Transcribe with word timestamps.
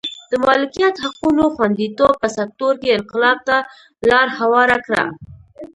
د 0.29 0.33
مالکیت 0.47 0.95
حقونو 1.03 1.43
خوندیتوب 1.55 2.13
په 2.21 2.27
سکتور 2.37 2.73
کې 2.81 2.95
انقلاب 2.97 3.37
ته 3.47 3.57
لار 4.09 4.27
هواره 4.39 4.77
کړه. 4.85 5.03